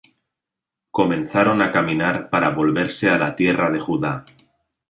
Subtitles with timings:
[0.97, 4.13] Comenzaron á caminar para volverse á la tierra de Judá.